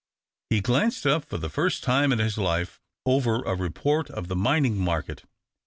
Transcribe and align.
He 0.49 0.61
glanced 0.61 1.05
up 1.05 1.23
for 1.25 1.37
the 1.37 1.47
first 1.47 1.83
time 1.83 2.11
in 2.11 2.17
his 2.17 2.35
life, 2.35 2.79
over 3.05 3.43
a 3.43 3.53
report 3.53 4.09
of 4.09 4.29
the 4.29 4.35
mining 4.35 4.77
market. 4.79 5.25